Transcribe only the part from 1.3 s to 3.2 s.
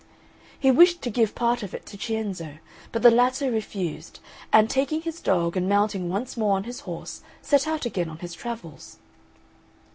part of it to Cienzo, but the